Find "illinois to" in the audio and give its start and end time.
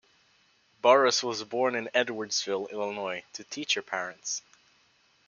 2.71-3.43